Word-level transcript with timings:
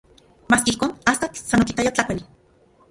Maski 0.53 0.71
ijkon, 0.75 0.95
astatl 1.13 1.43
san 1.45 1.67
okitaya 1.67 1.95
tlakuali. 1.97 2.29